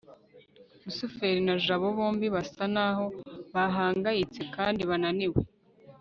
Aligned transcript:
rusufero 0.83 1.39
na 1.47 1.55
jabo 1.65 1.87
bombi 1.97 2.27
basa 2.35 2.63
naho 2.75 3.05
bahangayitse 3.53 4.41
kandi 4.55 4.81
bananiwe 4.89 5.39